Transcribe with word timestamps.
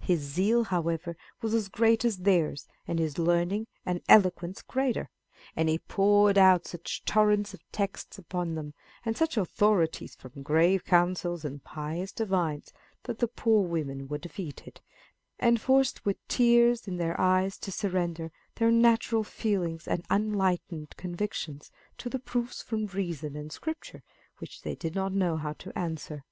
His 0.00 0.20
zeal, 0.20 0.64
however, 0.64 1.14
was 1.42 1.52
as 1.52 1.68
great 1.68 2.06
as 2.06 2.16
theirs, 2.20 2.66
and 2.88 2.98
his 2.98 3.18
learning 3.18 3.66
and 3.84 4.00
eloquence 4.08 4.62
greater; 4.62 5.10
and 5.54 5.68
he 5.68 5.78
poured 5.78 6.38
out 6.38 6.66
such 6.66 7.04
torrents 7.04 7.52
of 7.52 7.60
texts 7.70 8.16
upon 8.16 8.54
them, 8.54 8.72
and 9.04 9.14
such 9.14 9.36
authorities 9.36 10.14
from 10.14 10.42
grave 10.42 10.86
councils 10.86 11.44
and 11.44 11.62
pious 11.64 12.12
divines, 12.12 12.72
that 13.02 13.18
the 13.18 13.28
poor 13.28 13.60
women 13.62 14.08
were 14.08 14.16
defeated, 14.16 14.80
and 15.38 15.60
forced 15.60 16.06
with 16.06 16.16
tears 16.28 16.88
in 16.88 16.96
their 16.96 17.20
eyes 17.20 17.58
to 17.58 17.70
surrender 17.70 18.32
their 18.54 18.70
natural 18.72 19.22
feelings 19.22 19.86
and 19.86 20.06
unenlightened 20.08 20.96
convictions 20.96 21.70
to 21.98 22.08
the 22.08 22.18
proofs 22.18 22.62
from 22.62 22.86
reason 22.86 23.36
and 23.36 23.52
Scripture 23.52 24.02
which 24.38 24.62
they 24.62 24.74
did 24.74 24.94
not 24.94 25.12
know 25.12 25.36
how 25.36 25.52
to 25.52 25.78
answer. 25.78 26.24